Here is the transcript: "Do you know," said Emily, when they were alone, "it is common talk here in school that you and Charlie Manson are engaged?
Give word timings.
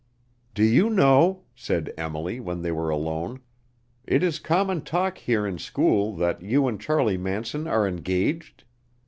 "Do 0.55 0.63
you 0.63 0.89
know," 0.89 1.43
said 1.53 1.93
Emily, 1.95 2.39
when 2.39 2.63
they 2.63 2.71
were 2.71 2.89
alone, 2.89 3.39
"it 4.03 4.23
is 4.23 4.39
common 4.39 4.81
talk 4.81 5.19
here 5.19 5.45
in 5.45 5.59
school 5.59 6.15
that 6.15 6.41
you 6.41 6.67
and 6.67 6.81
Charlie 6.81 7.17
Manson 7.19 7.67
are 7.67 7.87
engaged? 7.87 8.63